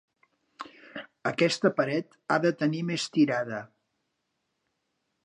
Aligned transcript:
Aquesta 1.31 1.71
paret 1.81 2.17
ha 2.29 2.39
de 2.47 2.53
tenir 2.63 2.81
més 2.89 3.05
tirada. 3.19 3.61